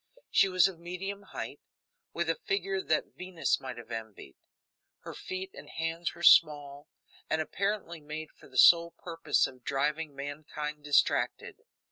She 0.31 0.49
was 0.49 0.67
of 0.67 0.79
medium 0.79 1.21
height, 1.29 1.59
with 2.11 2.27
a 2.27 2.33
figure 2.47 2.81
that 2.81 3.13
Venus 3.15 3.59
might 3.59 3.77
have 3.77 3.91
envied. 3.91 4.35
Her 5.01 5.13
feet 5.13 5.51
and 5.53 5.69
hands 5.69 6.15
were 6.15 6.23
small, 6.23 6.87
and 7.29 7.39
apparently 7.39 8.01
made 8.01 8.31
for 8.31 8.47
the 8.47 8.57
sole 8.57 8.95
purpose 8.97 9.45
of 9.45 9.63
driving 9.63 10.15
mankind 10.15 10.83
distracted. 10.83 11.57